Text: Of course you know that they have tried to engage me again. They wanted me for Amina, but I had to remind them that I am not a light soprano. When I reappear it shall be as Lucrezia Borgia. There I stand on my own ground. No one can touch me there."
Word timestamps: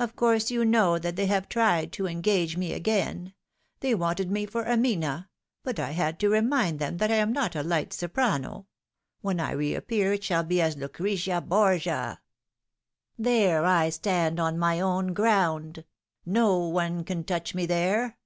Of 0.00 0.16
course 0.16 0.50
you 0.50 0.64
know 0.64 0.98
that 0.98 1.14
they 1.14 1.26
have 1.26 1.48
tried 1.48 1.92
to 1.92 2.08
engage 2.08 2.56
me 2.56 2.72
again. 2.72 3.34
They 3.78 3.94
wanted 3.94 4.28
me 4.28 4.44
for 4.44 4.66
Amina, 4.66 5.30
but 5.62 5.78
I 5.78 5.92
had 5.92 6.18
to 6.18 6.28
remind 6.28 6.80
them 6.80 6.96
that 6.96 7.12
I 7.12 7.18
am 7.18 7.32
not 7.32 7.54
a 7.54 7.62
light 7.62 7.92
soprano. 7.92 8.66
When 9.20 9.38
I 9.38 9.52
reappear 9.52 10.12
it 10.12 10.24
shall 10.24 10.42
be 10.42 10.60
as 10.60 10.76
Lucrezia 10.76 11.40
Borgia. 11.40 12.20
There 13.16 13.64
I 13.64 13.90
stand 13.90 14.40
on 14.40 14.58
my 14.58 14.80
own 14.80 15.14
ground. 15.14 15.84
No 16.26 16.58
one 16.66 17.04
can 17.04 17.22
touch 17.22 17.54
me 17.54 17.64
there." 17.64 18.18